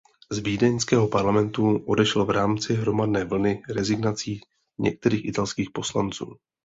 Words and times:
Z 0.31 0.39
vídeňského 0.39 1.07
parlamentu 1.07 1.83
odešel 1.85 2.25
v 2.25 2.29
rámci 2.29 2.73
hromadné 2.73 3.25
vlny 3.25 3.61
rezignací 3.69 4.39
některých 4.79 5.25
italských 5.25 5.69
poslanců. 5.73 6.25